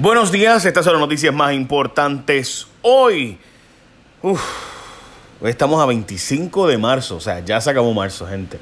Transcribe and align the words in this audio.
Buenos 0.00 0.32
días, 0.32 0.64
estas 0.64 0.86
son 0.86 0.94
las 0.94 1.00
noticias 1.02 1.34
más 1.34 1.52
importantes 1.52 2.66
hoy. 2.80 3.36
Uf, 4.22 4.40
estamos 5.42 5.78
a 5.82 5.84
25 5.84 6.68
de 6.68 6.78
marzo, 6.78 7.16
o 7.16 7.20
sea, 7.20 7.40
ya 7.40 7.60
se 7.60 7.68
acabó 7.68 7.92
marzo, 7.92 8.26
gente. 8.26 8.58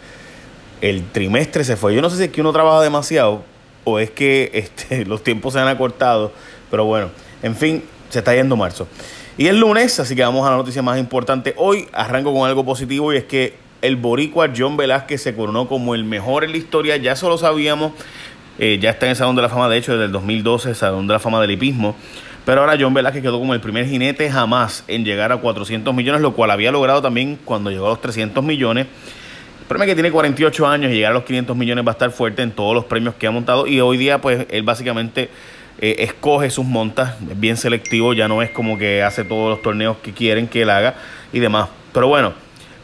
El 0.80 1.09
trimestre 1.12 1.62
se 1.62 1.77
fue. 1.77 1.95
Yo 1.95 2.03
no 2.03 2.11
sé 2.11 2.16
si 2.16 2.24
es 2.24 2.30
que 2.30 2.40
uno 2.40 2.53
trabaja 2.53 2.82
demasiado 2.82 3.45
o 3.85 4.01
es 4.01 4.11
que 4.11 4.51
este, 4.53 5.04
los 5.06 5.22
tiempos 5.22 5.53
se 5.53 5.61
han 5.61 5.69
acortado, 5.69 6.32
pero 6.72 6.87
bueno, 6.87 7.11
en 7.45 7.55
fin, 7.55 7.84
se 8.09 8.18
está 8.18 8.34
yendo 8.34 8.57
marzo. 8.57 8.89
Y 9.36 9.46
es 9.46 9.55
lunes, 9.55 10.00
así 10.00 10.16
que 10.16 10.23
vamos 10.23 10.45
a 10.45 10.50
la 10.50 10.57
noticia 10.57 10.82
más 10.82 10.98
importante. 10.98 11.55
Hoy 11.57 11.86
arranco 11.93 12.34
con 12.34 12.48
algo 12.48 12.64
positivo 12.64 13.12
y 13.12 13.16
es 13.18 13.25
que 13.27 13.55
el 13.80 13.95
boricua 13.95 14.50
John 14.57 14.77
Velázquez 14.77 15.23
se 15.23 15.36
coronó 15.36 15.68
como 15.68 15.95
el 15.95 16.02
mejor 16.02 16.43
en 16.43 16.50
la 16.50 16.57
historia, 16.57 16.96
ya 16.96 17.12
eso 17.12 17.29
lo 17.29 17.39
sabíamos, 17.39 17.93
eh, 18.59 18.79
ya 18.80 18.90
está 18.90 19.06
en 19.06 19.11
el 19.11 19.16
Salón 19.16 19.36
de 19.36 19.43
la 19.43 19.48
Fama, 19.48 19.68
de 19.68 19.79
hecho, 19.79 19.93
desde 19.93 20.06
el 20.06 20.12
2012, 20.12 20.70
el 20.70 20.75
Salón 20.75 21.07
de 21.07 21.12
la 21.12 21.18
Fama 21.18 21.40
del 21.40 21.52
Hipismo. 21.52 21.96
Pero 22.45 22.62
ahora 22.62 22.77
John 22.80 22.95
Velázquez 22.95 23.22
quedó 23.22 23.39
como 23.39 23.53
el 23.54 23.61
primer 23.61 23.86
jinete 23.86 24.30
jamás 24.30 24.82
en 24.89 25.04
llegar 25.04 25.32
a 25.32 25.36
400 25.36 25.94
millones, 25.94 26.22
lo 26.22 26.32
cual 26.32 26.50
había 26.50 26.72
logrado 26.72 27.02
también 27.02 27.39
cuando 27.44 27.71
llegó 27.71 27.86
a 27.86 27.90
los 27.90 28.00
300 28.00 28.43
millones. 28.43 28.86
El 29.61 29.66
problema 29.66 29.85
es 29.85 29.90
que 29.90 29.94
tiene 29.96 30.11
48 30.11 30.66
años 30.66 30.90
y 30.90 30.94
llegar 30.94 31.11
a 31.13 31.14
los 31.14 31.25
500 31.25 31.54
millones 31.54 31.86
va 31.86 31.90
a 31.90 31.93
estar 31.93 32.11
fuerte 32.11 32.42
en 32.42 32.52
todos 32.52 32.75
los 32.75 32.86
premios 32.86 33.14
que 33.16 33.27
ha 33.27 33.30
montado. 33.30 33.66
Y 33.66 33.80
hoy 33.80 33.98
día, 33.98 34.22
pues, 34.22 34.47
él 34.48 34.62
básicamente 34.62 35.28
eh, 35.80 35.97
escoge 35.98 36.48
sus 36.48 36.64
montas, 36.64 37.16
es 37.30 37.38
bien 37.38 37.58
selectivo, 37.58 38.14
ya 38.14 38.28
no 38.28 38.41
es 38.41 38.50
como 38.50 38.78
que 38.78 39.02
hace 39.02 39.25
todos 39.25 39.50
los 39.50 39.61
torneos 39.61 39.98
que 39.98 40.14
quieren 40.14 40.48
que 40.48 40.62
él 40.62 40.70
haga 40.70 40.94
y 41.34 41.41
demás. 41.41 41.69
Pero 41.92 42.08
bueno, 42.08 42.33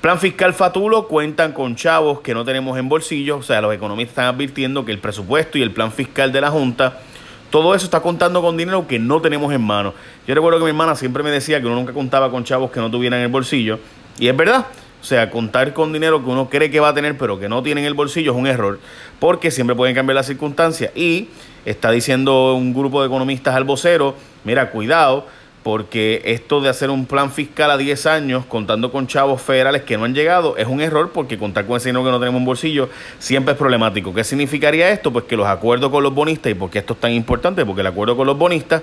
Plan 0.05 0.19
fiscal 0.19 0.53
Fatulo 0.53 1.09
cuentan 1.09 1.53
con 1.53 1.77
chavos 1.77 2.21
que 2.21 2.35
no 2.35 2.45
tenemos 2.45 2.79
en 2.79 2.91
bolsillo, 2.91 3.39
o 3.39 3.43
sea, 3.43 3.63
los 3.63 3.75
economistas 3.75 4.11
están 4.11 4.27
advirtiendo 4.27 4.85
que 4.85 4.93
el 4.93 4.99
presupuesto 4.99 5.57
y 5.57 5.63
el 5.63 5.71
plan 5.71 5.91
fiscal 5.91 6.30
de 6.30 6.43
la 6.43 6.51
Junta, 6.51 7.01
todo 7.49 7.75
eso 7.75 7.87
está 7.87 8.01
contando 8.01 8.43
con 8.43 8.55
dinero 8.59 8.87
que 8.87 8.99
no 8.99 9.23
tenemos 9.23 9.51
en 9.55 9.63
mano. 9.63 9.95
Yo 10.27 10.35
recuerdo 10.35 10.59
que 10.59 10.65
mi 10.65 10.73
hermana 10.73 10.95
siempre 10.95 11.23
me 11.23 11.30
decía 11.30 11.59
que 11.59 11.67
uno 11.69 11.77
nunca 11.77 11.95
contaba 11.95 12.30
con 12.30 12.45
chavos 12.45 12.71
que 12.71 12.80
no 12.80 12.91
tuvieran 12.91 13.21
en 13.21 13.24
el 13.24 13.33
bolsillo, 13.33 13.79
y 14.19 14.29
es 14.29 14.37
verdad. 14.37 14.66
O 15.01 15.07
sea, 15.07 15.30
contar 15.30 15.73
con 15.73 15.91
dinero 15.91 16.23
que 16.23 16.29
uno 16.29 16.51
cree 16.51 16.71
que 16.71 16.80
va 16.80 16.91
a 16.91 16.95
tener, 16.95 17.16
pero 17.16 17.41
que 17.41 17.49
no 17.49 17.63
tiene 17.63 17.80
en 17.80 17.87
el 17.87 17.95
bolsillo 17.95 18.33
es 18.33 18.37
un 18.37 18.46
error, 18.46 18.80
porque 19.18 19.51
siempre 19.51 19.74
pueden 19.74 19.95
cambiar 19.95 20.16
las 20.16 20.27
circunstancias. 20.27 20.95
Y 20.95 21.29
está 21.65 21.91
diciendo 21.91 22.52
un 22.57 22.74
grupo 22.74 23.01
de 23.01 23.07
economistas 23.07 23.55
al 23.55 23.65
vocero, 23.65 24.16
mira, 24.45 24.71
cuidado, 24.71 25.27
porque 25.65 26.20
esto 26.26 26.60
de 26.60 26.68
hacer 26.68 26.90
un 26.90 27.07
plan 27.07 27.32
fiscal 27.32 27.70
a 27.70 27.79
10 27.79 28.04
años 28.04 28.45
contando 28.45 28.93
con 28.93 29.07
chavos 29.07 29.40
federales 29.40 29.82
que 29.82 29.96
no 29.96 30.04
han 30.04 30.15
llegado 30.15 30.59
es 30.59 30.66
un 30.66 30.82
error 30.82 31.10
porque 31.10 31.38
contar 31.38 31.66
con 31.66 31.79
ese 31.79 31.88
dinero 31.88 32.04
que 32.04 32.10
no 32.10 32.21
tenemos 32.21 32.38
en 32.38 32.45
bolsillo 32.45 32.90
siempre 33.18 33.52
es 33.52 33.59
problemático. 33.59 34.12
¿Qué 34.12 34.23
significaría 34.24 34.90
esto? 34.90 35.10
Pues 35.10 35.24
que 35.24 35.38
los 35.38 35.46
acuerdos 35.46 35.90
con 35.90 36.02
los 36.02 36.15
bonistas, 36.15 36.52
y 36.52 36.54
por 36.54 36.68
qué 36.68 36.80
esto 36.80 36.93
es 36.93 37.01
tan 37.01 37.12
importante, 37.12 37.65
porque 37.65 37.80
el 37.80 37.87
acuerdo 37.87 38.15
con 38.15 38.26
los 38.26 38.37
bonistas 38.37 38.82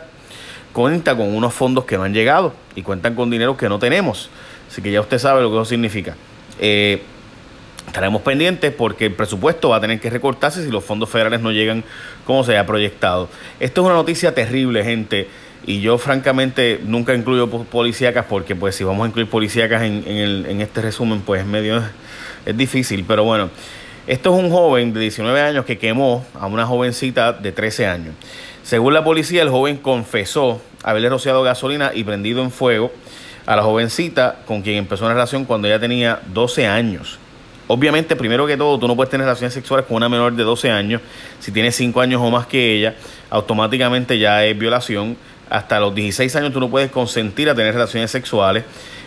cuenta 0.73 1.15
con 1.15 1.35
unos 1.35 1.53
fondos 1.53 1.85
que 1.85 1.97
no 1.97 2.03
han 2.03 2.15
llegado 2.15 2.53
y 2.75 2.81
cuentan 2.81 3.13
con 3.13 3.29
dinero 3.29 3.55
que 3.55 3.69
no 3.69 3.77
tenemos. 3.77 4.31
Así 4.67 4.81
que 4.81 4.91
ya 4.91 5.01
usted 5.01 5.19
sabe 5.19 5.43
lo 5.43 5.51
que 5.51 5.57
eso 5.57 5.65
significa. 5.65 6.15
Eh, 6.59 7.03
estaremos 7.85 8.23
pendientes 8.23 8.73
porque 8.73 9.05
el 9.05 9.13
presupuesto 9.13 9.69
va 9.69 9.77
a 9.77 9.81
tener 9.81 9.99
que 9.99 10.09
recortarse 10.09 10.63
si 10.63 10.71
los 10.71 10.83
fondos 10.83 11.09
federales 11.09 11.41
no 11.41 11.51
llegan 11.51 11.83
como 12.25 12.43
se 12.43 12.57
ha 12.57 12.65
proyectado. 12.65 13.29
Esto 13.59 13.81
es 13.81 13.85
una 13.85 13.95
noticia 13.95 14.33
terrible, 14.33 14.83
gente. 14.83 15.27
Y 15.65 15.81
yo 15.81 15.97
francamente 15.97 16.79
nunca 16.83 17.13
incluyo 17.13 17.49
policíacas 17.49 18.25
porque 18.27 18.55
pues 18.55 18.75
si 18.75 18.83
vamos 18.83 19.05
a 19.05 19.07
incluir 19.07 19.29
policíacas 19.29 19.83
en, 19.83 20.03
en 20.07 20.61
este 20.61 20.81
resumen 20.81 21.21
pues 21.21 21.45
medio 21.45 21.83
es 22.45 22.57
difícil. 22.57 23.05
Pero 23.07 23.23
bueno, 23.23 23.49
esto 24.07 24.35
es 24.35 24.43
un 24.43 24.49
joven 24.49 24.93
de 24.93 24.99
19 24.99 25.39
años 25.41 25.65
que 25.65 25.77
quemó 25.77 26.25
a 26.39 26.47
una 26.47 26.65
jovencita 26.65 27.33
de 27.33 27.51
13 27.51 27.87
años. 27.87 28.15
Según 28.63 28.93
la 28.93 29.03
policía, 29.03 29.41
el 29.41 29.49
joven 29.49 29.77
confesó 29.77 30.61
haberle 30.83 31.09
rociado 31.09 31.43
gasolina 31.43 31.91
y 31.93 32.03
prendido 32.03 32.41
en 32.41 32.51
fuego 32.51 32.91
a 33.45 33.55
la 33.55 33.63
jovencita 33.63 34.39
con 34.45 34.61
quien 34.61 34.77
empezó 34.77 35.05
una 35.05 35.13
relación 35.13 35.45
cuando 35.45 35.67
ella 35.67 35.79
tenía 35.79 36.19
12 36.33 36.67
años. 36.67 37.19
Obviamente, 37.67 38.15
primero 38.15 38.45
que 38.45 38.57
todo, 38.57 38.77
tú 38.77 38.87
no 38.87 38.95
puedes 38.95 39.09
tener 39.09 39.25
relaciones 39.25 39.53
sexuales 39.53 39.85
con 39.85 39.97
una 39.97 40.09
menor 40.09 40.33
de 40.33 40.43
12 40.43 40.69
años. 40.71 41.01
Si 41.39 41.51
tienes 41.51 41.75
5 41.75 42.01
años 42.01 42.21
o 42.23 42.29
más 42.29 42.45
que 42.45 42.75
ella, 42.75 42.95
automáticamente 43.29 44.19
ya 44.19 44.43
es 44.43 44.57
violación 44.57 45.15
hasta 45.51 45.79
los 45.79 45.93
16 45.93 46.33
años 46.37 46.53
tú 46.53 46.59
no 46.59 46.69
puedes 46.69 46.89
consentir 46.89 47.49
a 47.49 47.55
tener 47.55 47.73
relaciones 47.73 48.09
sexuales 48.09 48.63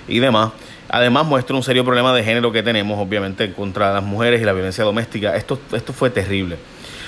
y 0.06 0.19
demás. 0.19 0.53
Además 0.91 1.27
muestra 1.27 1.56
un 1.56 1.62
serio 1.62 1.84
problema 1.84 2.15
de 2.15 2.22
género 2.22 2.53
que 2.53 2.62
tenemos, 2.62 2.99
obviamente, 2.99 3.53
contra 3.53 3.93
las 3.93 4.05
mujeres 4.05 4.43
y 4.43 4.44
la 4.44 4.53
violencia 4.53 4.84
doméstica. 4.84 5.34
Esto, 5.34 5.59
esto 5.72 5.93
fue 5.93 6.10
terrible. 6.10 6.59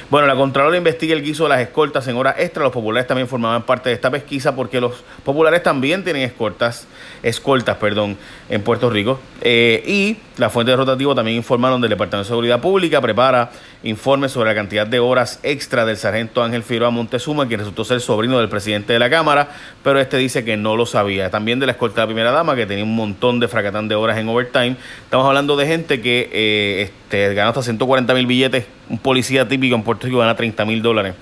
Bueno, 0.09 0.29
la 0.29 0.37
Contralora 0.37 0.77
investiga 0.77 1.15
el 1.15 1.23
guiso 1.23 1.45
de 1.45 1.49
las 1.49 1.61
escoltas 1.61 2.07
en 2.07 2.17
horas 2.17 2.37
extra. 2.39 2.63
Los 2.63 2.73
populares 2.73 3.09
también 3.09 3.27
formaban 3.27 3.65
parte 3.65 3.89
de 3.89 3.97
esta 3.97 4.09
pesquisa 4.09 4.55
porque 4.55 4.81
los 4.81 5.03
populares 5.25 5.65
también 5.65 6.05
tienen 6.05 6.23
escoltas, 6.23 6.87
escoltas 7.25 7.77
perdón, 7.79 8.17
en 8.49 8.63
Puerto 8.63 8.89
Rico. 8.89 9.19
Eh, 9.41 9.83
y 9.85 10.17
la 10.37 10.49
fuente 10.49 10.71
de 10.71 10.77
rotativo 10.77 11.13
también 11.17 11.37
informaron 11.37 11.81
del 11.81 11.91
Departamento 11.91 12.25
de 12.25 12.29
Seguridad 12.29 12.61
Pública, 12.61 13.01
prepara 13.01 13.51
informes 13.83 14.31
sobre 14.31 14.51
la 14.51 14.55
cantidad 14.55 14.87
de 14.87 15.01
horas 15.01 15.41
extra 15.43 15.85
del 15.85 15.97
sargento 15.97 16.41
Ángel 16.41 16.63
Figueroa 16.63 16.91
Montezuma, 16.91 17.49
que 17.49 17.57
resultó 17.57 17.85
ser 17.85 18.01
sobrino 18.01 18.39
del 18.39 18.49
presidente 18.49 18.93
de 18.93 19.01
la 19.01 19.11
Cámara, 19.11 19.49
pero 19.83 19.99
este 19.99 20.19
dice 20.19 20.45
que 20.45 20.57
no 20.57 20.77
lo 20.77 20.87
sabía. 20.87 21.31
También 21.31 21.59
de 21.59 21.67
la 21.67 21.73
escolta 21.73 22.03
de 22.03 22.03
la 22.03 22.07
primera 22.07 22.31
dama, 22.31 22.55
que 22.55 22.67
tenía 22.67 22.85
un 22.85 22.95
montón 22.95 23.41
de 23.41 23.49
fracatán 23.49 23.89
de 23.89 23.97
horas 23.97 24.19
en 24.19 24.29
overtime. 24.29 24.77
Estamos 25.03 25.27
hablando 25.27 25.57
de 25.57 25.67
gente 25.67 26.01
que 26.01 26.31
eh, 26.33 26.83
este, 26.83 27.35
ganó 27.35 27.49
hasta 27.49 27.63
140 27.63 28.15
mil 28.15 28.27
billetes. 28.27 28.76
Un 28.89 28.99
policía 28.99 29.49
típico 29.49 29.75
en 29.75 29.83
Puerto 29.83 30.07
Rico 30.07 30.19
gana 30.19 30.37
30 30.37 30.65
mil 30.65 30.81
dólares. 30.83 31.15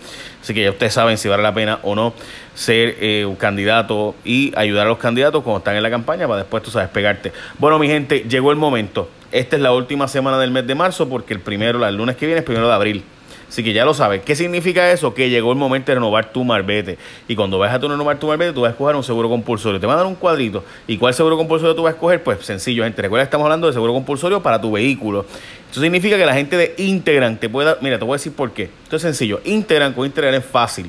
Así 0.43 0.53
que 0.53 0.63
ya 0.63 0.71
ustedes 0.71 0.93
saben 0.93 1.17
si 1.17 1.29
vale 1.29 1.43
la 1.43 1.55
pena 1.55 1.79
o 1.83 1.95
no 1.95 2.13
ser 2.55 2.97
eh, 3.01 3.25
un 3.25 3.37
candidato 3.37 4.15
y 4.25 4.53
ayudar 4.57 4.87
a 4.87 4.91
los 4.91 4.99
candidatos 4.99 5.43
cuando 5.43 5.59
están 5.59 5.77
en 5.77 5.83
la 5.83 5.91
campaña 5.91 6.27
para 6.27 6.41
después 6.41 6.63
tú 6.63 6.71
sabes 6.71 6.91
pegarte. 6.91 7.33
Bueno, 7.59 7.79
mi 7.79 7.89
gente, 7.89 8.27
llegó 8.29 8.51
el 8.51 8.59
momento. 8.59 9.09
Esta 9.33 9.57
es 9.57 9.63
la 9.63 9.73
última 9.73 10.07
semana 10.07 10.39
del 10.39 10.51
mes 10.51 10.67
de 10.67 10.75
marzo 10.75 11.09
porque 11.09 11.33
el 11.35 11.41
primero, 11.41 11.85
el 11.87 11.97
lunes 11.97 12.17
que 12.17 12.27
viene 12.27 12.41
es 12.41 12.45
primero 12.45 12.69
de 12.69 12.75
abril. 12.75 13.05
Así 13.49 13.63
que 13.63 13.73
ya 13.73 13.85
lo 13.85 13.95
sabes. 13.95 14.23
¿Qué 14.23 14.35
significa 14.35 14.91
eso? 14.91 15.15
Que 15.15 15.31
llegó 15.31 15.53
el 15.53 15.59
momento 15.59 15.93
de 15.93 15.97
renovar 15.97 16.33
tu 16.33 16.45
marbete. 16.45 16.99
Y 17.29 17.37
cuando 17.37 17.59
vayas 17.59 17.77
a 17.77 17.81
tu 17.81 17.89
renovar 17.89 18.19
tu 18.19 18.27
marbete, 18.27 18.53
tú 18.53 18.63
vas 18.63 18.71
a 18.71 18.73
escoger 18.73 18.97
un 18.97 19.05
seguro 19.05 19.29
compulsorio. 19.29 19.79
Te 19.79 19.87
van 19.87 19.95
a 19.95 19.99
dar 19.99 20.07
un 20.07 20.15
cuadrito. 20.15 20.65
¿Y 20.87 20.97
cuál 20.97 21.15
seguro 21.15 21.37
compulsorio 21.37 21.75
tú 21.75 21.83
vas 21.83 21.93
a 21.93 21.95
escoger? 21.95 22.23
Pues 22.23 22.45
sencillo, 22.45 22.85
gente. 22.85 23.01
Recuerda 23.03 23.25
que 23.25 23.29
estamos 23.29 23.45
hablando 23.45 23.67
de 23.67 23.73
seguro 23.73 23.93
compulsorio 23.93 24.43
para 24.43 24.61
tu 24.61 24.73
vehículo. 24.73 25.25
Eso 25.71 25.81
significa 25.81 26.17
que 26.17 26.27
la 26.27 26.35
gente 26.35 26.57
de 26.57 26.75
Integran 26.79 27.39
te 27.39 27.49
puede 27.49 27.69
dar. 27.69 27.79
Mira, 27.81 27.99
te 27.99 28.05
voy 28.05 28.15
a 28.15 28.17
decir 28.17 28.33
por 28.33 28.53
qué. 28.53 28.71
Esto 28.85 28.97
es 28.97 29.03
sencillo. 29.03 29.41
Integran 29.45 29.93
con 29.93 30.07
Integran 30.07 30.35
es 30.35 30.45
fácil. 30.45 30.87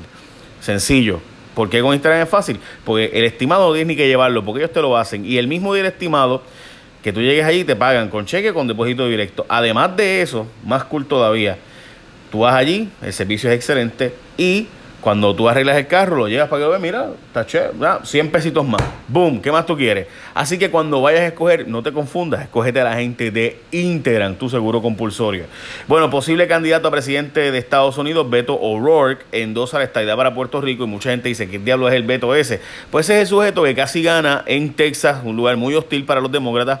Sencillo. 0.60 1.20
¿Por 1.54 1.70
qué 1.70 1.80
con 1.80 1.94
Integran 1.94 2.20
es 2.20 2.28
fácil? 2.28 2.58
Porque 2.84 3.10
el 3.14 3.24
estimado 3.24 3.68
no 3.68 3.74
tienes 3.74 3.88
ni 3.88 3.96
que 3.96 4.08
llevarlo, 4.08 4.44
porque 4.44 4.62
ellos 4.62 4.72
te 4.72 4.82
lo 4.82 4.96
hacen. 4.96 5.24
Y 5.24 5.38
el 5.38 5.48
mismo 5.48 5.72
día 5.72 5.84
del 5.84 5.92
estimado, 5.92 6.42
que 7.02 7.12
tú 7.12 7.20
llegues 7.20 7.44
allí, 7.44 7.64
te 7.64 7.76
pagan 7.76 8.10
con 8.10 8.26
cheque 8.26 8.52
con 8.52 8.66
depósito 8.66 9.06
directo. 9.06 9.46
Además 9.48 9.96
de 9.96 10.22
eso, 10.22 10.46
más 10.64 10.84
cool 10.84 11.06
todavía 11.06 11.56
Tú 12.36 12.40
vas 12.40 12.54
allí, 12.54 12.90
el 13.00 13.14
servicio 13.14 13.48
es 13.48 13.56
excelente 13.56 14.12
y 14.36 14.66
cuando 15.00 15.34
tú 15.34 15.48
arreglas 15.48 15.78
el 15.78 15.86
carro, 15.86 16.16
lo 16.16 16.28
llevas 16.28 16.50
para 16.50 16.60
que 16.60 16.64
lo 16.64 16.68
veas, 16.68 16.82
mira, 16.82 17.08
está 17.28 17.46
chévere, 17.46 17.72
100 18.02 18.30
pesitos 18.30 18.62
más. 18.62 18.82
Boom, 19.08 19.40
¿qué 19.40 19.50
más 19.50 19.64
tú 19.64 19.74
quieres? 19.74 20.06
Así 20.34 20.58
que 20.58 20.70
cuando 20.70 21.00
vayas 21.00 21.22
a 21.22 21.26
escoger, 21.28 21.66
no 21.66 21.82
te 21.82 21.92
confundas, 21.92 22.42
escógete 22.42 22.82
a 22.82 22.84
la 22.84 22.96
gente 22.96 23.30
de 23.30 23.58
Integran, 23.70 24.36
tu 24.36 24.50
seguro 24.50 24.82
compulsorio. 24.82 25.44
Bueno, 25.88 26.10
posible 26.10 26.46
candidato 26.46 26.88
a 26.88 26.90
presidente 26.90 27.50
de 27.50 27.56
Estados 27.56 27.96
Unidos, 27.96 28.28
Beto 28.28 28.60
O'Rourke, 28.60 29.24
endosa 29.32 29.78
la 29.78 29.84
estadía 29.84 30.14
para 30.14 30.34
Puerto 30.34 30.60
Rico 30.60 30.84
y 30.84 30.88
mucha 30.88 31.08
gente 31.08 31.30
dice, 31.30 31.48
¿qué 31.48 31.58
diablo 31.58 31.88
es 31.88 31.94
el 31.94 32.02
Beto 32.02 32.34
ese? 32.34 32.60
Pues 32.90 33.06
ese 33.06 33.14
es 33.14 33.20
el 33.22 33.26
sujeto 33.28 33.62
que 33.62 33.74
casi 33.74 34.02
gana 34.02 34.44
en 34.46 34.74
Texas, 34.74 35.22
un 35.24 35.36
lugar 35.36 35.56
muy 35.56 35.74
hostil 35.74 36.04
para 36.04 36.20
los 36.20 36.30
demócratas, 36.30 36.80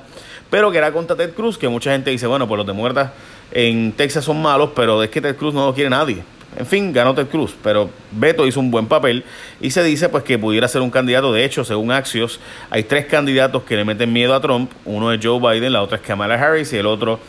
pero 0.50 0.70
que 0.70 0.76
era 0.76 0.92
contra 0.92 1.16
Ted 1.16 1.32
Cruz, 1.32 1.56
que 1.56 1.66
mucha 1.66 1.92
gente 1.92 2.10
dice, 2.10 2.26
bueno, 2.26 2.46
pues 2.46 2.58
los 2.58 2.66
demócratas 2.66 3.12
en 3.52 3.92
Texas 3.92 4.24
son 4.24 4.42
malos, 4.42 4.70
pero 4.74 5.02
es 5.02 5.10
que 5.10 5.20
Ted 5.20 5.36
Cruz 5.36 5.54
no 5.54 5.66
lo 5.66 5.74
quiere 5.74 5.90
nadie. 5.90 6.22
En 6.58 6.64
fin, 6.64 6.92
ganó 6.92 7.14
Ted 7.14 7.26
Cruz, 7.26 7.54
pero 7.62 7.90
Beto 8.12 8.46
hizo 8.46 8.60
un 8.60 8.70
buen 8.70 8.86
papel 8.86 9.24
y 9.60 9.70
se 9.70 9.82
dice 9.82 10.08
pues 10.08 10.24
que 10.24 10.38
pudiera 10.38 10.66
ser 10.68 10.80
un 10.80 10.90
candidato. 10.90 11.32
De 11.32 11.44
hecho, 11.44 11.64
según 11.64 11.92
Axios, 11.92 12.40
hay 12.70 12.84
tres 12.84 13.06
candidatos 13.06 13.62
que 13.64 13.76
le 13.76 13.84
meten 13.84 14.12
miedo 14.12 14.34
a 14.34 14.40
Trump. 14.40 14.70
Uno 14.86 15.12
es 15.12 15.20
Joe 15.22 15.38
Biden, 15.38 15.72
la 15.72 15.82
otra 15.82 15.98
es 15.98 16.02
Kamala 16.02 16.34
Harris 16.34 16.72
y 16.72 16.78
el 16.78 16.86
otro 16.86 17.20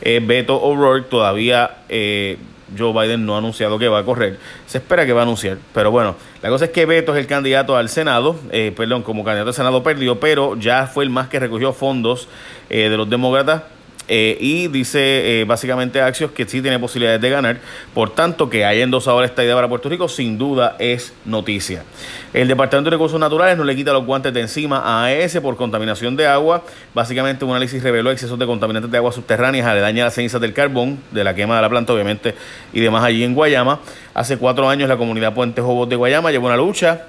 es 0.00 0.26
Beto 0.26 0.60
O'Rourke. 0.60 1.08
Todavía 1.08 1.78
eh, 1.88 2.38
Joe 2.76 2.92
Biden 2.92 3.24
no 3.24 3.36
ha 3.36 3.38
anunciado 3.38 3.78
que 3.78 3.86
va 3.86 4.00
a 4.00 4.04
correr. 4.04 4.38
Se 4.66 4.78
espera 4.78 5.06
que 5.06 5.12
va 5.12 5.20
a 5.20 5.24
anunciar. 5.24 5.58
Pero 5.72 5.92
bueno, 5.92 6.16
la 6.42 6.48
cosa 6.48 6.64
es 6.64 6.72
que 6.72 6.84
Beto 6.84 7.14
es 7.14 7.20
el 7.20 7.28
candidato 7.28 7.76
al 7.76 7.88
Senado. 7.88 8.34
Eh, 8.50 8.72
perdón, 8.76 9.02
como 9.02 9.22
candidato 9.22 9.50
al 9.50 9.54
Senado 9.54 9.84
perdió, 9.84 10.18
pero 10.18 10.56
ya 10.56 10.88
fue 10.88 11.04
el 11.04 11.10
más 11.10 11.28
que 11.28 11.38
recogió 11.38 11.72
fondos 11.72 12.26
eh, 12.68 12.88
de 12.88 12.96
los 12.96 13.08
demócratas 13.08 13.62
Eh, 14.08 14.36
y 14.40 14.66
dice 14.68 15.40
eh, 15.40 15.44
básicamente 15.44 16.00
Axios 16.00 16.32
que 16.32 16.44
sí 16.44 16.60
tiene 16.60 16.78
posibilidades 16.78 17.20
de 17.20 17.30
ganar. 17.30 17.60
Por 17.94 18.10
tanto, 18.10 18.50
que 18.50 18.64
haya 18.64 18.82
endosado 18.82 19.22
esta 19.22 19.44
idea 19.44 19.54
para 19.54 19.68
Puerto 19.68 19.88
Rico, 19.88 20.08
sin 20.08 20.38
duda 20.38 20.76
es 20.78 21.12
noticia. 21.24 21.84
El 22.32 22.48
Departamento 22.48 22.90
de 22.90 22.96
Recursos 22.96 23.20
Naturales 23.20 23.56
no 23.56 23.64
le 23.64 23.76
quita 23.76 23.92
los 23.92 24.04
guantes 24.04 24.34
de 24.34 24.40
encima 24.40 24.82
a 24.84 25.04
AES 25.04 25.38
por 25.40 25.56
contaminación 25.56 26.16
de 26.16 26.26
agua. 26.26 26.64
Básicamente, 26.94 27.44
un 27.44 27.52
análisis 27.52 27.82
reveló 27.82 28.10
excesos 28.10 28.38
de 28.38 28.46
contaminantes 28.46 28.90
de 28.90 28.96
aguas 28.98 29.14
subterráneas, 29.14 29.66
aledaña 29.66 30.02
a 30.02 30.06
las 30.06 30.14
cenizas 30.14 30.40
del 30.40 30.52
carbón, 30.52 30.98
de 31.10 31.24
la 31.24 31.34
quema 31.34 31.56
de 31.56 31.62
la 31.62 31.68
planta, 31.68 31.92
obviamente, 31.92 32.34
y 32.72 32.80
demás 32.80 33.04
allí 33.04 33.22
en 33.22 33.34
Guayama. 33.34 33.80
Hace 34.14 34.36
cuatro 34.36 34.68
años, 34.68 34.88
la 34.88 34.96
comunidad 34.96 35.32
Puente 35.32 35.62
Jobos 35.62 35.88
de 35.88 35.96
Guayama 35.96 36.30
llevó 36.30 36.46
una 36.46 36.56
lucha 36.56 37.06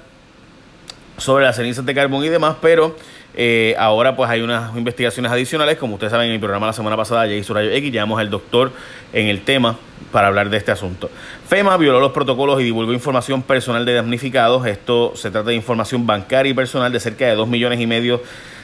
sobre 1.16 1.44
las 1.44 1.56
cenizas 1.56 1.84
de 1.84 1.94
carbón 1.94 2.24
y 2.24 2.28
demás, 2.28 2.56
pero 2.60 2.96
eh, 3.36 3.74
ahora 3.78 4.14
pues 4.14 4.30
hay 4.30 4.42
unas 4.42 4.76
investigaciones 4.76 5.30
adicionales, 5.32 5.76
como 5.76 5.94
ustedes 5.94 6.12
saben 6.12 6.28
en 6.28 6.34
el 6.34 6.40
programa 6.40 6.66
la 6.66 6.72
semana 6.72 6.96
pasada, 6.96 7.22
Jay 7.22 7.42
Rayo 7.42 7.70
X, 7.70 7.92
llamamos 7.92 8.20
al 8.20 8.30
doctor 8.30 8.72
en 9.12 9.26
el 9.26 9.42
tema 9.42 9.76
para 10.12 10.28
hablar 10.28 10.50
de 10.50 10.56
este 10.56 10.70
asunto. 10.70 11.10
FEMA 11.48 11.76
violó 11.76 11.98
los 11.98 12.12
protocolos 12.12 12.60
y 12.60 12.64
divulgó 12.64 12.92
información 12.92 13.42
personal 13.42 13.84
de 13.84 13.94
damnificados. 13.94 14.64
Esto 14.66 15.12
se 15.16 15.30
trata 15.32 15.50
de 15.50 15.56
información 15.56 16.06
bancaria 16.06 16.50
y 16.50 16.54
personal 16.54 16.92
de 16.92 17.00
cerca 17.00 17.26
de 17.26 17.34
2 17.34 17.48
millones 17.48 17.80
y 17.80 17.86
medio 17.88 18.22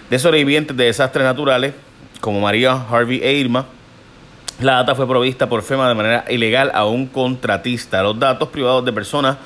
de 0.09 0.19
sobrevivientes 0.19 0.77
de 0.77 0.85
desastres 0.85 1.25
naturales, 1.25 1.75
como 2.21 2.41
María 2.41 2.73
Harvey 2.89 3.21
e 3.25 3.33
Irma. 3.33 3.67
La 4.61 4.75
data 4.75 4.95
fue 4.95 5.09
provista 5.09 5.49
por 5.49 5.63
FEMA 5.63 5.89
de 5.89 5.95
manera 5.95 6.25
ilegal 6.29 6.71
a 6.75 6.85
un 6.85 7.07
contratista. 7.07 8.03
Los 8.03 8.19
datos 8.19 8.51
privados 8.51 8.85
de 8.85 8.93
personas 8.93 9.39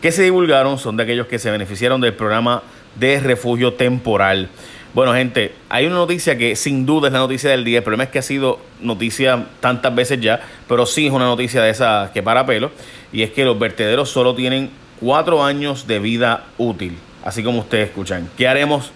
que 0.00 0.12
se 0.12 0.22
divulgaron 0.22 0.78
son 0.78 0.96
de 0.96 1.02
aquellos 1.02 1.26
que 1.26 1.38
se 1.38 1.50
beneficiaron 1.50 2.00
del 2.00 2.14
programa 2.14 2.62
de 2.96 3.20
refugio 3.20 3.74
temporal. 3.74 4.48
Bueno, 4.92 5.14
gente, 5.14 5.54
hay 5.68 5.86
una 5.86 5.94
noticia 5.94 6.36
que 6.36 6.56
sin 6.56 6.84
duda 6.84 7.06
es 7.06 7.12
la 7.12 7.20
noticia 7.20 7.50
del 7.50 7.64
día. 7.64 7.78
El 7.78 7.84
problema 7.84 8.04
es 8.04 8.10
que 8.10 8.18
ha 8.18 8.22
sido 8.22 8.58
noticia 8.80 9.46
tantas 9.60 9.94
veces 9.94 10.20
ya, 10.20 10.40
pero 10.66 10.84
sí 10.84 11.06
es 11.06 11.12
una 11.12 11.26
noticia 11.26 11.62
de 11.62 11.70
esa 11.70 12.10
que 12.12 12.24
para 12.24 12.44
pelo. 12.44 12.72
Y 13.12 13.22
es 13.22 13.30
que 13.30 13.44
los 13.44 13.56
vertederos 13.56 14.10
solo 14.10 14.34
tienen 14.34 14.70
cuatro 15.00 15.44
años 15.44 15.86
de 15.86 16.00
vida 16.00 16.44
útil, 16.58 16.98
así 17.24 17.44
como 17.44 17.60
ustedes 17.60 17.88
escuchan. 17.88 18.28
¿Qué 18.36 18.48
haremos 18.48 18.90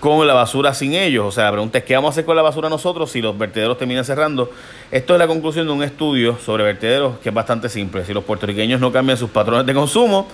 con 0.00 0.26
la 0.26 0.32
basura 0.32 0.72
sin 0.72 0.94
ellos? 0.94 1.26
O 1.26 1.30
sea, 1.30 1.44
la 1.44 1.52
pregunta 1.52 1.76
es, 1.76 1.84
¿qué 1.84 1.94
vamos 1.94 2.08
a 2.08 2.12
hacer 2.12 2.24
con 2.24 2.34
la 2.34 2.42
basura 2.42 2.70
nosotros 2.70 3.10
si 3.10 3.20
los 3.20 3.36
vertederos 3.36 3.76
terminan 3.76 4.06
cerrando? 4.06 4.50
Esto 4.90 5.12
es 5.12 5.18
la 5.18 5.26
conclusión 5.26 5.66
de 5.66 5.72
un 5.74 5.82
estudio 5.82 6.38
sobre 6.38 6.64
vertederos 6.64 7.18
que 7.18 7.28
es 7.28 7.34
bastante 7.34 7.68
simple. 7.68 8.04
Si 8.06 8.14
los 8.14 8.24
puertorriqueños 8.24 8.80
no 8.80 8.90
cambian 8.90 9.18
sus 9.18 9.28
patrones 9.28 9.66
de 9.66 9.74
consumo 9.74 10.26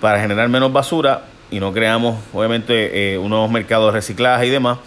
para 0.00 0.20
generar 0.20 0.48
menos 0.48 0.72
basura, 0.72 1.24
y 1.50 1.60
no 1.60 1.72
creamos, 1.72 2.16
obviamente, 2.32 3.14
eh, 3.14 3.18
unos 3.18 3.50
mercados 3.50 3.92
de 3.92 3.98
reciclaje 3.98 4.46
y 4.46 4.50
demás, 4.50 4.78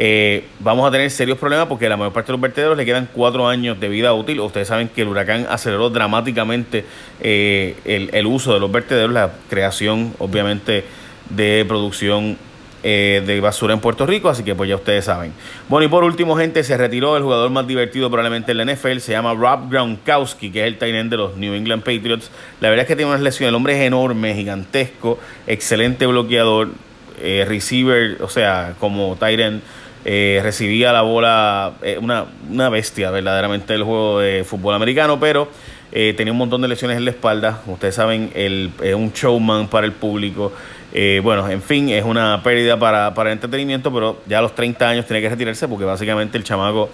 eh, 0.00 0.44
vamos 0.60 0.86
a 0.86 0.92
tener 0.92 1.10
serios 1.10 1.38
problemas 1.38 1.66
porque 1.66 1.88
la 1.88 1.96
mayor 1.96 2.12
parte 2.12 2.28
de 2.28 2.32
los 2.34 2.40
vertederos 2.40 2.76
le 2.76 2.86
quedan 2.86 3.08
cuatro 3.12 3.48
años 3.48 3.80
de 3.80 3.88
vida 3.88 4.12
útil. 4.14 4.38
Ustedes 4.40 4.68
saben 4.68 4.88
que 4.88 5.02
el 5.02 5.08
huracán 5.08 5.46
aceleró 5.50 5.90
dramáticamente 5.90 6.84
eh, 7.20 7.74
el, 7.84 8.10
el, 8.12 8.26
uso 8.26 8.54
de 8.54 8.60
los 8.60 8.70
vertederos, 8.70 9.12
la 9.12 9.32
creación, 9.50 10.14
obviamente, 10.18 10.84
de 11.30 11.64
producción 11.66 12.38
eh, 12.84 13.24
de 13.26 13.40
basura 13.40 13.74
en 13.74 13.80
Puerto 13.80 14.06
Rico, 14.06 14.28
así 14.28 14.44
que 14.44 14.54
pues 14.54 14.70
ya 14.70 14.76
ustedes 14.76 15.06
saben. 15.06 15.32
Bueno, 15.68 15.84
y 15.84 15.88
por 15.88 16.04
último, 16.04 16.36
gente, 16.36 16.62
se 16.62 16.76
retiró 16.76 17.16
el 17.16 17.24
jugador 17.24 17.50
más 17.50 17.66
divertido 17.66 18.08
probablemente 18.08 18.52
en 18.52 18.58
la 18.58 18.72
NFL, 18.72 18.98
se 18.98 19.10
llama 19.10 19.34
Rob 19.34 19.68
Gronkowski, 19.68 20.52
que 20.52 20.60
es 20.60 20.68
el 20.68 20.78
tight 20.78 20.94
de 20.94 21.16
los 21.16 21.36
New 21.36 21.54
England 21.54 21.82
Patriots. 21.82 22.30
La 22.60 22.68
verdad 22.68 22.84
es 22.84 22.86
que 22.86 22.94
tiene 22.94 23.10
unas 23.10 23.20
lesiones, 23.20 23.48
el 23.48 23.56
hombre 23.56 23.76
es 23.76 23.84
enorme, 23.84 24.32
gigantesco, 24.32 25.18
excelente 25.48 26.06
bloqueador, 26.06 26.68
eh, 27.20 27.44
receiver, 27.48 28.22
o 28.22 28.28
sea, 28.28 28.74
como 28.78 29.16
tight 29.16 29.40
eh, 30.04 30.38
recibía 30.40 30.92
la 30.92 31.02
bola, 31.02 31.72
una, 32.00 32.26
una 32.48 32.68
bestia 32.68 33.10
verdaderamente 33.10 33.72
del 33.72 33.82
juego 33.82 34.20
de 34.20 34.44
fútbol 34.44 34.76
americano, 34.76 35.18
pero... 35.18 35.48
tenía 35.90 36.30
un 36.32 36.38
montón 36.38 36.60
de 36.60 36.68
lesiones 36.68 36.98
en 36.98 37.06
la 37.06 37.10
espalda. 37.10 37.62
Ustedes 37.66 37.94
saben, 37.94 38.30
el, 38.34 38.70
es 38.82 38.94
un 38.94 39.10
showman 39.10 39.68
para 39.68 39.86
el 39.86 39.92
público. 39.92 40.52
Eh, 41.00 41.20
bueno, 41.22 41.48
en 41.48 41.62
fin, 41.62 41.90
es 41.90 42.04
una 42.04 42.42
pérdida 42.42 42.76
para, 42.76 43.14
para 43.14 43.30
el 43.30 43.34
entretenimiento, 43.34 43.94
pero 43.94 44.18
ya 44.26 44.40
a 44.40 44.42
los 44.42 44.56
30 44.56 44.88
años 44.88 45.06
tiene 45.06 45.20
que 45.20 45.28
retirarse 45.28 45.68
porque 45.68 45.84
básicamente 45.84 46.36
el 46.36 46.42
chamaco, 46.42 46.90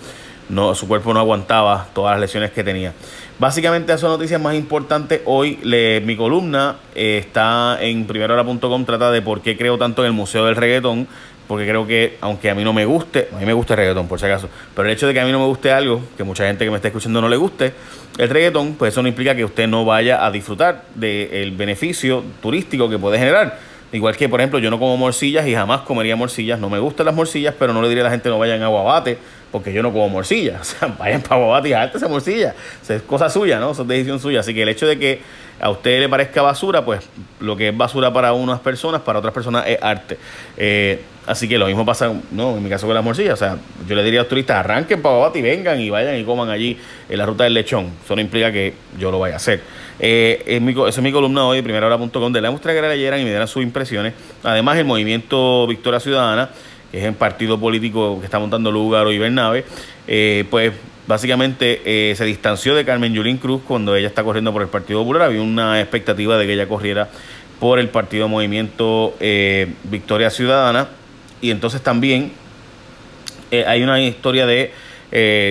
no, 0.50 0.74
su 0.74 0.86
cuerpo 0.86 1.14
no 1.14 1.20
aguantaba 1.20 1.86
todas 1.94 2.12
las 2.12 2.20
lesiones 2.20 2.50
que 2.50 2.62
tenía. 2.62 2.92
Básicamente 3.38 3.92
esas 3.92 4.02
son 4.02 4.10
noticias 4.10 4.38
más 4.38 4.56
importantes. 4.56 5.22
Hoy 5.24 5.58
mi 6.04 6.16
columna 6.16 6.76
eh, 6.94 7.16
está 7.16 7.78
en 7.80 8.06
primerahora.com, 8.06 8.84
trata 8.84 9.10
de 9.10 9.22
por 9.22 9.40
qué 9.40 9.56
creo 9.56 9.78
tanto 9.78 10.02
en 10.02 10.08
el 10.08 10.12
Museo 10.12 10.44
del 10.44 10.56
Reggaetón, 10.56 11.08
porque 11.48 11.66
creo 11.66 11.86
que 11.86 12.18
aunque 12.20 12.50
a 12.50 12.54
mí 12.54 12.62
no 12.62 12.74
me 12.74 12.84
guste, 12.84 13.30
a 13.34 13.38
mí 13.38 13.46
me 13.46 13.54
gusta 13.54 13.72
el 13.72 13.78
reggaetón 13.78 14.06
por 14.06 14.20
si 14.20 14.26
acaso, 14.26 14.50
pero 14.74 14.86
el 14.86 14.94
hecho 14.94 15.06
de 15.06 15.14
que 15.14 15.20
a 15.20 15.24
mí 15.24 15.32
no 15.32 15.38
me 15.38 15.46
guste 15.46 15.72
algo, 15.72 16.02
que 16.14 16.24
mucha 16.24 16.46
gente 16.46 16.66
que 16.66 16.70
me 16.70 16.76
está 16.76 16.88
escuchando 16.88 17.22
no 17.22 17.28
le 17.30 17.38
guste, 17.38 17.72
el 18.18 18.28
reggaetón, 18.28 18.74
pues 18.74 18.92
eso 18.92 19.00
no 19.00 19.08
implica 19.08 19.34
que 19.34 19.46
usted 19.46 19.66
no 19.66 19.86
vaya 19.86 20.26
a 20.26 20.30
disfrutar 20.30 20.84
del 20.94 21.52
beneficio 21.52 22.22
turístico 22.42 22.90
que 22.90 22.98
puede 22.98 23.18
generar. 23.18 23.73
Igual 23.94 24.16
que, 24.16 24.28
por 24.28 24.40
ejemplo, 24.40 24.58
yo 24.58 24.72
no 24.72 24.80
como 24.80 24.96
morcillas 24.96 25.46
y 25.46 25.54
jamás 25.54 25.82
comería 25.82 26.16
morcillas. 26.16 26.58
No 26.58 26.68
me 26.68 26.80
gustan 26.80 27.06
las 27.06 27.14
morcillas, 27.14 27.54
pero 27.56 27.72
no 27.72 27.80
le 27.80 27.88
diría 27.88 28.02
a 28.02 28.06
la 28.06 28.10
gente 28.10 28.28
no 28.28 28.40
vayan 28.40 28.60
a 28.60 28.66
Guabate 28.66 29.18
porque 29.54 29.72
yo 29.72 29.84
no 29.84 29.92
como 29.92 30.08
morcillas. 30.08 30.60
O 30.60 30.64
sea, 30.64 30.96
vayan 30.98 31.22
para 31.22 31.36
Guabate 31.36 31.68
y 31.68 31.72
esa 31.72 32.08
morcilla. 32.08 32.56
es 32.88 33.02
cosa 33.02 33.30
suya, 33.30 33.60
¿no? 33.60 33.70
Eso 33.70 33.82
es 33.82 33.88
decisión 33.88 34.18
suya. 34.18 34.40
Así 34.40 34.52
que 34.52 34.62
el 34.62 34.68
hecho 34.68 34.84
de 34.84 34.98
que 34.98 35.20
a 35.60 35.70
usted 35.70 36.00
le 36.00 36.08
parezca 36.08 36.42
basura, 36.42 36.84
pues 36.84 37.08
lo 37.38 37.56
que 37.56 37.68
es 37.68 37.76
basura 37.76 38.12
para 38.12 38.32
unas 38.32 38.58
personas, 38.58 39.02
para 39.02 39.20
otras 39.20 39.32
personas 39.32 39.64
es 39.68 39.80
arte. 39.80 40.18
Eh, 40.56 41.00
así 41.28 41.48
que 41.48 41.56
lo 41.56 41.66
mismo 41.66 41.86
pasa, 41.86 42.12
no, 42.32 42.56
en 42.56 42.64
mi 42.64 42.68
caso 42.68 42.86
con 42.86 42.96
las 42.96 43.04
morcillas. 43.04 43.34
O 43.34 43.36
sea, 43.36 43.56
yo 43.86 43.94
le 43.94 44.02
diría 44.02 44.18
a 44.18 44.22
los 44.24 44.28
turistas, 44.28 44.56
arranquen 44.56 45.00
para 45.00 45.14
Guabate 45.14 45.40
vengan 45.40 45.80
y 45.80 45.88
vayan 45.88 46.18
y 46.18 46.24
coman 46.24 46.50
allí 46.50 46.76
en 47.08 47.16
la 47.16 47.24
ruta 47.24 47.44
del 47.44 47.54
lechón. 47.54 47.92
Eso 48.04 48.16
no 48.16 48.20
implica 48.20 48.50
que 48.50 48.74
yo 48.98 49.12
lo 49.12 49.20
vaya 49.20 49.34
a 49.34 49.36
hacer. 49.36 49.60
Eh, 50.00 50.42
esa 50.48 50.88
es 50.88 51.00
mi 51.00 51.12
columna 51.12 51.46
hoy, 51.46 51.62
primerahora.com, 51.62 52.32
de 52.32 52.40
la 52.40 52.50
muestra 52.50 52.74
que 52.74 52.82
leyeran 52.82 53.20
y 53.20 53.22
me 53.22 53.30
dieran 53.30 53.46
sus 53.46 53.62
impresiones. 53.62 54.14
Además, 54.42 54.78
el 54.78 54.84
movimiento 54.84 55.68
Victoria 55.68 56.00
Ciudadana, 56.00 56.50
es 56.98 57.04
el 57.04 57.14
partido 57.14 57.58
político 57.58 58.18
que 58.20 58.26
está 58.26 58.38
montando 58.38 58.70
Lugaro 58.70 59.12
y 59.12 59.18
Bernabe, 59.18 59.64
eh, 60.06 60.44
pues 60.50 60.72
básicamente 61.06 61.82
eh, 61.84 62.14
se 62.14 62.24
distanció 62.24 62.74
de 62.74 62.84
Carmen 62.84 63.12
Yulín 63.12 63.38
Cruz 63.38 63.62
cuando 63.66 63.96
ella 63.96 64.08
está 64.08 64.22
corriendo 64.22 64.52
por 64.52 64.62
el 64.62 64.68
Partido 64.68 65.00
Popular. 65.00 65.22
Había 65.22 65.42
una 65.42 65.80
expectativa 65.80 66.38
de 66.38 66.46
que 66.46 66.54
ella 66.54 66.68
corriera 66.68 67.08
por 67.58 67.78
el 67.78 67.88
partido 67.88 68.28
Movimiento 68.28 69.14
eh, 69.20 69.72
Victoria 69.84 70.30
Ciudadana. 70.30 70.88
Y 71.40 71.50
entonces 71.50 71.82
también 71.82 72.32
hay 73.66 73.82
una 73.82 74.00
historia 74.00 74.46
de 74.46 74.72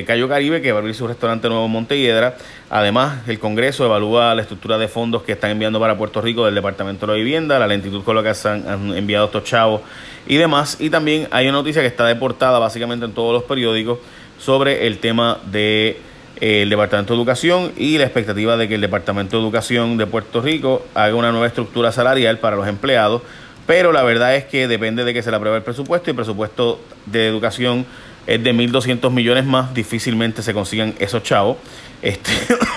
Cayo 0.06 0.28
Caribe 0.28 0.62
que 0.62 0.72
va 0.72 0.80
a 0.80 0.82
abrir 0.82 0.94
su 0.94 1.08
restaurante 1.08 1.48
nuevo 1.48 1.66
en 1.66 1.72
Montehiedra 1.72 2.36
Además, 2.76 3.20
el 3.28 3.38
Congreso 3.38 3.86
evalúa 3.86 4.34
la 4.34 4.42
estructura 4.42 4.80
de 4.80 4.88
fondos 4.88 5.22
que 5.22 5.34
están 5.34 5.52
enviando 5.52 5.80
para 5.80 5.96
Puerto 5.96 6.22
Rico 6.22 6.44
del 6.44 6.56
Departamento 6.56 7.06
de 7.06 7.14
la 7.14 7.18
Vivienda, 7.20 7.60
la 7.60 7.68
lentitud 7.68 8.04
con 8.04 8.16
la 8.16 8.24
que 8.24 8.34
se 8.34 8.50
han, 8.50 8.98
enviado 8.98 9.28
estos 9.28 9.44
chavos 9.44 9.82
y 10.26 10.38
demás. 10.38 10.78
Y 10.80 10.90
también 10.90 11.28
hay 11.30 11.48
una 11.48 11.60
noticia 11.60 11.84
que 11.84 11.88
está 11.88 12.08
deportada 12.08 12.58
básicamente 12.58 13.06
en 13.06 13.12
todos 13.12 13.32
los 13.32 13.44
periódicos 13.44 14.00
sobre 14.40 14.88
el 14.88 14.98
tema 14.98 15.38
de, 15.52 16.00
Departamento 16.42 17.14
de 17.14 17.20
Educación 17.20 17.74
y 17.78 18.00
la 18.00 18.06
expectativa 18.06 18.58
de 18.58 18.68
que 18.68 18.74
el 18.74 18.82
Departamento 18.82 19.38
de 19.38 19.44
Educación 19.44 19.98
de 19.98 20.08
Puerto 20.08 20.42
Rico 20.42 20.84
haga 20.96 21.14
una 21.14 21.32
nueva 21.32 21.46
estructura 21.46 21.92
salarial 21.92 22.40
para 22.40 22.56
los 22.56 22.68
empleados. 22.68 23.22
Pero 23.68 23.92
la 23.92 24.02
verdad 24.02 24.36
es 24.36 24.46
que 24.46 24.68
depende 24.68 25.04
de 25.04 25.14
que 25.14 25.22
se 25.22 25.30
le 25.30 25.38
apruebe 25.38 25.58
el 25.58 25.64
presupuesto 25.64 26.10
y 26.10 26.12
el 26.12 26.16
presupuesto 26.16 26.82
de 27.06 27.28
educación 27.28 27.86
es 28.26 28.44
de 28.44 28.54
1.200 28.54 29.12
millones 29.12 29.46
más, 29.46 29.74
difícilmente 29.74 30.42
se 30.42 30.54
consigan 30.54 30.94
esos 31.00 31.24
chavos. 31.24 31.58
Este, 32.02 32.32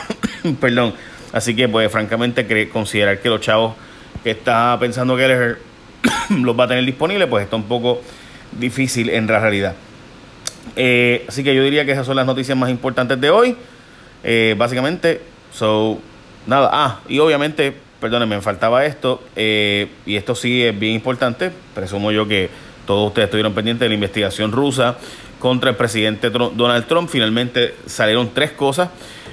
perdón. 0.60 0.94
Así 1.32 1.54
que, 1.54 1.68
pues, 1.68 1.90
francamente, 1.90 2.68
considerar 2.68 3.20
que 3.20 3.28
los 3.28 3.40
chavos 3.40 3.74
que 4.24 4.30
está 4.30 4.76
pensando 4.80 5.16
que 5.16 5.56
los 6.30 6.58
va 6.58 6.64
a 6.64 6.68
tener 6.68 6.84
disponibles, 6.84 7.28
pues 7.28 7.44
está 7.44 7.56
un 7.56 7.64
poco 7.64 8.00
difícil 8.52 9.10
en 9.10 9.26
la 9.26 9.38
realidad. 9.38 9.74
Eh, 10.74 11.24
así 11.28 11.44
que 11.44 11.54
yo 11.54 11.62
diría 11.62 11.84
que 11.84 11.92
esas 11.92 12.06
son 12.06 12.16
las 12.16 12.26
noticias 12.26 12.56
más 12.56 12.70
importantes 12.70 13.20
de 13.20 13.30
hoy. 13.30 13.56
Eh, 14.24 14.54
básicamente, 14.58 15.20
so, 15.52 16.00
nada. 16.46 16.70
Ah, 16.72 17.00
y 17.08 17.18
obviamente, 17.18 17.72
perdónenme, 18.00 18.36
me 18.36 18.42
faltaba 18.42 18.84
esto. 18.84 19.22
Eh, 19.36 19.88
y 20.06 20.16
esto 20.16 20.34
sí 20.34 20.64
es 20.64 20.78
bien 20.78 20.94
importante. 20.94 21.52
Presumo 21.74 22.10
yo 22.10 22.26
que 22.26 22.50
todos 22.86 23.08
ustedes 23.08 23.26
estuvieron 23.26 23.52
pendientes 23.52 23.80
de 23.80 23.88
la 23.88 23.94
investigación 23.94 24.52
rusa 24.52 24.96
contra 25.38 25.70
el 25.70 25.76
presidente 25.76 26.30
Donald 26.30 26.86
Trump. 26.86 27.08
Finalmente 27.08 27.74
salieron 27.86 28.30
tres 28.32 28.52
cosas. 28.52 28.90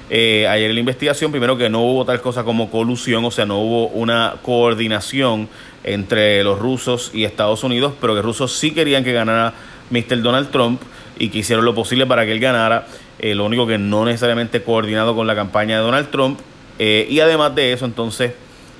Eh, 0.09 0.47
ayer 0.47 0.69
en 0.69 0.75
la 0.75 0.79
investigación, 0.79 1.31
primero 1.31 1.57
que 1.57 1.69
no 1.69 1.81
hubo 1.81 2.05
tal 2.05 2.21
cosa 2.21 2.43
como 2.43 2.69
colusión, 2.69 3.23
o 3.25 3.31
sea, 3.31 3.45
no 3.45 3.59
hubo 3.59 3.87
una 3.87 4.35
coordinación 4.41 5.47
entre 5.83 6.43
los 6.43 6.59
rusos 6.59 7.11
y 7.13 7.23
Estados 7.23 7.63
Unidos, 7.63 7.93
pero 7.99 8.13
que 8.15 8.21
rusos 8.21 8.53
sí 8.53 8.71
querían 8.71 9.03
que 9.03 9.13
ganara 9.13 9.53
Mr. 9.89 10.21
Donald 10.21 10.51
Trump 10.51 10.81
y 11.17 11.29
que 11.29 11.39
hicieron 11.39 11.65
lo 11.65 11.73
posible 11.75 12.05
para 12.05 12.25
que 12.25 12.31
él 12.31 12.39
ganara. 12.39 12.87
Eh, 13.19 13.35
lo 13.35 13.45
único 13.45 13.65
que 13.65 13.77
no 13.77 14.05
necesariamente 14.05 14.63
coordinado 14.63 15.15
con 15.15 15.27
la 15.27 15.35
campaña 15.35 15.77
de 15.77 15.83
Donald 15.83 16.09
Trump. 16.11 16.39
Eh, 16.79 17.07
y 17.09 17.19
además 17.19 17.55
de 17.55 17.73
eso, 17.73 17.85
entonces, 17.85 18.33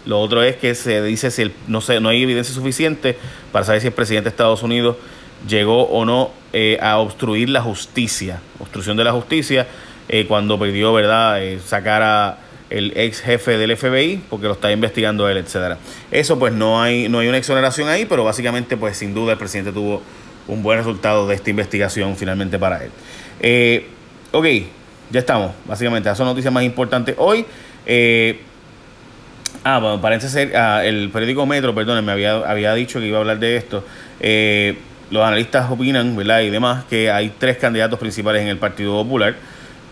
lo 0.05 0.19
otro 0.19 0.43
es 0.43 0.57
que 0.57 0.75
se 0.75 1.01
dice 1.01 1.31
si 1.31 1.51
no, 1.67 1.79
sé, 1.81 1.99
no 1.99 2.09
hay 2.09 2.23
evidencia 2.23 2.53
suficiente 2.53 3.17
para 3.51 3.65
saber 3.65 3.81
si 3.81 3.87
el 3.87 3.93
presidente 3.93 4.25
de 4.25 4.29
Estados 4.29 4.63
Unidos 4.63 4.97
llegó 5.47 5.83
o 5.83 6.05
no 6.05 6.31
eh, 6.53 6.77
a 6.81 6.97
obstruir 6.97 7.49
la 7.49 7.61
justicia, 7.61 8.39
obstrucción 8.59 8.97
de 8.97 9.03
la 9.03 9.11
justicia, 9.11 9.67
eh, 10.09 10.25
cuando 10.27 10.59
pidió, 10.59 10.93
¿verdad?, 10.93 11.43
eh, 11.43 11.59
sacar 11.65 12.01
a 12.01 12.37
el 12.69 12.91
ex 12.95 13.21
jefe 13.21 13.57
del 13.57 13.77
FBI 13.77 14.23
porque 14.29 14.47
lo 14.47 14.53
está 14.53 14.71
investigando 14.71 15.29
él, 15.29 15.37
etcétera. 15.37 15.77
Eso 16.09 16.39
pues 16.39 16.53
no 16.53 16.81
hay 16.81 17.07
no 17.07 17.19
hay 17.19 17.27
una 17.27 17.37
exoneración 17.37 17.87
ahí, 17.87 18.05
pero 18.05 18.23
básicamente 18.23 18.77
pues 18.77 18.97
sin 18.97 19.13
duda 19.13 19.33
el 19.33 19.37
presidente 19.37 19.71
tuvo 19.71 20.01
un 20.47 20.63
buen 20.63 20.79
resultado 20.79 21.27
de 21.27 21.35
esta 21.35 21.51
investigación 21.51 22.15
finalmente 22.15 22.57
para 22.57 22.81
él. 22.83 23.83
ok, 24.31 24.45
ya 25.11 25.19
estamos, 25.19 25.51
básicamente, 25.65 26.09
esas 26.09 26.17
son 26.17 26.25
noticias 26.25 26.51
más 26.51 26.63
importantes 26.63 27.13
hoy. 27.19 27.45
ah, 29.63 29.79
bueno, 29.79 30.01
parece 30.01 30.29
ser, 30.29 30.55
ah, 30.57 30.83
el 30.83 31.11
periódico 31.11 31.45
Metro, 31.45 31.75
perdón, 31.75 32.03
me 32.03 32.11
había, 32.11 32.37
había 32.37 32.73
dicho 32.73 32.99
que 32.99 33.05
iba 33.05 33.17
a 33.17 33.21
hablar 33.21 33.37
de 33.37 33.55
esto. 33.55 33.85
Eh, 34.19 34.77
los 35.13 35.23
analistas 35.23 35.69
opinan, 35.69 36.15
¿verdad? 36.15 36.41
Y 36.41 36.49
demás, 36.49 36.85
que 36.85 37.11
hay 37.11 37.31
tres 37.37 37.57
candidatos 37.57 37.99
principales 37.99 38.41
en 38.41 38.47
el 38.47 38.57
Partido 38.57 38.93
Popular. 38.93 39.35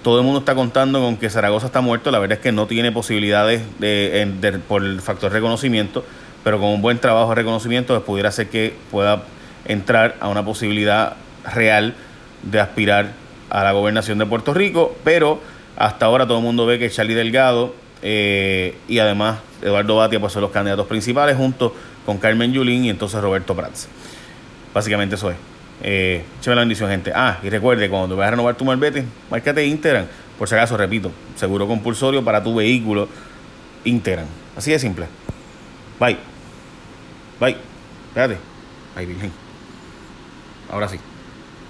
Todo 0.02 0.18
el 0.18 0.26
mundo 0.26 0.40
está 0.40 0.56
contando 0.56 1.00
con 1.00 1.16
que 1.16 1.30
Zaragoza 1.30 1.68
está 1.68 1.80
muerto. 1.80 2.10
La 2.10 2.18
verdad 2.18 2.40
es 2.40 2.44
que 2.44 2.52
no 2.52 2.66
tiene 2.66 2.92
posibilidades 2.92 3.62
de, 3.80 4.60
por 4.68 4.84
el 4.84 5.00
factor 5.00 5.32
reconocimiento, 5.32 6.04
pero 6.44 6.60
con 6.60 6.70
un 6.70 6.82
buen 6.82 6.98
trabajo 6.98 7.30
de 7.30 7.36
reconocimiento 7.36 7.94
pues, 7.94 8.04
pudiera 8.04 8.32
ser 8.32 8.50
que 8.50 8.74
pueda 8.90 9.22
entrar 9.66 10.16
a 10.22 10.28
una 10.28 10.44
posibilidad 10.44 11.18
real 11.54 11.94
de 12.42 12.60
aspirar 12.60 13.12
a 13.52 13.64
la 13.64 13.74
gobernación 13.74 14.18
de 14.18 14.26
Puerto 14.26 14.56
Rico. 14.56 14.96
Pero 15.04 15.40
hasta 15.78 16.08
ahora 16.08 16.26
todo 16.26 16.40
el 16.40 16.44
mundo 16.44 16.66
ve 16.66 16.80
que 16.80 16.90
Charlie 16.90 17.14
Delgado 17.14 17.76
eh, 18.02 18.76
y 18.88 18.98
además 18.98 19.38
Eduardo 19.62 19.98
Batia 19.98 20.20
pues, 20.20 20.34
son 20.34 20.42
los 20.42 20.50
candidatos 20.50 20.88
principales 20.88 21.38
junto 21.38 21.76
con 22.08 22.18
Carmen 22.18 22.52
Yulín 22.52 22.86
y 22.86 22.90
entonces 22.90 23.22
Roberto 23.22 23.56
Prats. 23.56 23.88
Básicamente 24.74 25.16
eso 25.16 25.32
es. 25.32 25.38
Eh, 25.84 26.24
la 26.46 26.56
bendición, 26.56 26.90
gente. 26.90 27.12
Ah, 27.14 27.40
y 27.44 27.50
recuerde, 27.50 27.90
cuando 27.90 28.16
vayas 28.16 28.30
a 28.30 28.32
renovar 28.32 28.56
tu 28.56 28.66
malvete, 28.66 29.04
márcate 29.30 29.66
Instagram. 29.66 30.06
Por 30.38 30.48
si 30.48 30.56
acaso, 30.56 30.78
repito, 30.78 31.12
seguro 31.36 31.68
compulsorio 31.68 32.24
para 32.24 32.42
tu 32.42 32.56
vehículo 32.56 33.08
Instagram. 33.84 34.26
Así 34.56 34.72
de 34.72 34.80
simple. 34.80 35.06
Bye. 36.00 36.18
Bye. 37.40 37.58
Espérate. 38.10 38.38
Bye, 38.96 39.06
Virgen. 39.06 39.32
Ahora 40.70 40.88
sí. 40.88 41.00